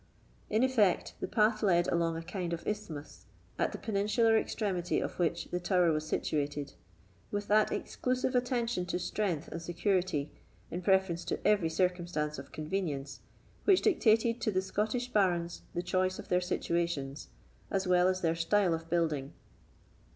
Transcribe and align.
In 0.49 0.63
effect, 0.63 1.13
the 1.19 1.27
path 1.27 1.61
led 1.61 1.87
along 1.89 2.17
a 2.17 2.23
kind 2.23 2.53
of 2.53 2.65
isthmus, 2.65 3.25
at 3.59 3.71
the 3.71 3.77
peninsular 3.77 4.35
extremity 4.35 4.99
of 4.99 5.19
which 5.19 5.51
the 5.51 5.59
tower 5.59 5.91
was 5.91 6.07
situated, 6.07 6.73
with 7.29 7.47
that 7.49 7.71
exclusive 7.71 8.33
attention 8.35 8.87
to 8.87 8.97
strength 8.97 9.47
and 9.49 9.61
security, 9.61 10.31
in 10.71 10.81
preference 10.81 11.23
to 11.25 11.39
every 11.47 11.69
circumstances 11.69 12.39
of 12.39 12.51
convenience, 12.51 13.19
which 13.65 13.83
dictated 13.83 14.41
to 14.41 14.49
the 14.49 14.63
Scottish 14.63 15.09
barons 15.13 15.61
the 15.75 15.83
choice 15.83 16.17
of 16.17 16.29
their 16.29 16.41
situations, 16.41 17.27
as 17.69 17.85
well 17.87 18.07
as 18.07 18.21
their 18.21 18.33
style 18.33 18.73
of 18.73 18.89
building. 18.89 19.33